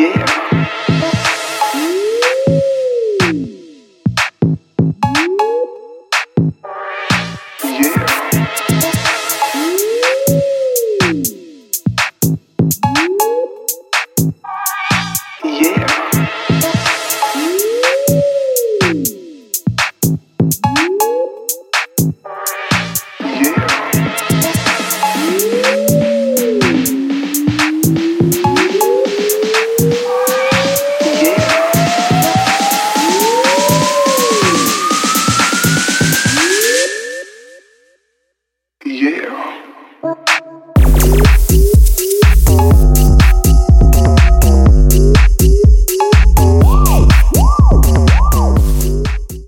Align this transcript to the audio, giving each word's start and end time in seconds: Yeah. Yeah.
Yeah. 0.00 0.40
Yeah. 38.84 39.69